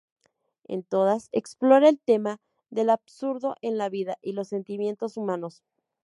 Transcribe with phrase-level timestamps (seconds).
[0.63, 2.39] En todas explora el tema
[2.71, 5.61] del absurdo en la vida y los sentimientos humanos.